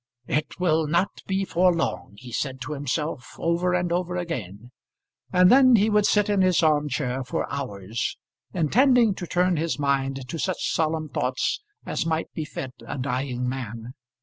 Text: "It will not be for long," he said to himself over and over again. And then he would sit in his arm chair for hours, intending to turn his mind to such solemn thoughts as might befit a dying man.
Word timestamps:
"It 0.25 0.59
will 0.59 0.87
not 0.87 1.21
be 1.27 1.45
for 1.45 1.71
long," 1.71 2.15
he 2.17 2.31
said 2.31 2.59
to 2.61 2.73
himself 2.73 3.35
over 3.37 3.75
and 3.75 3.91
over 3.91 4.15
again. 4.15 4.71
And 5.31 5.51
then 5.51 5.75
he 5.75 5.91
would 5.91 6.07
sit 6.07 6.27
in 6.27 6.41
his 6.41 6.63
arm 6.63 6.89
chair 6.89 7.23
for 7.23 7.47
hours, 7.53 8.17
intending 8.51 9.13
to 9.13 9.27
turn 9.27 9.57
his 9.57 9.77
mind 9.77 10.27
to 10.27 10.39
such 10.39 10.73
solemn 10.73 11.09
thoughts 11.09 11.61
as 11.85 12.03
might 12.07 12.33
befit 12.33 12.73
a 12.87 12.97
dying 12.97 13.47
man. 13.47 13.93